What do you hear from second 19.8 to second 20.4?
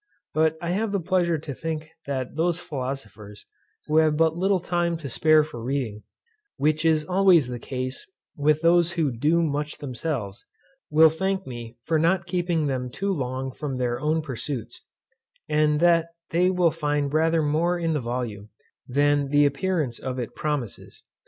of it